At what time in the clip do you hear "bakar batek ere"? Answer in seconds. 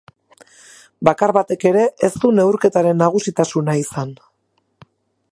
1.09-1.83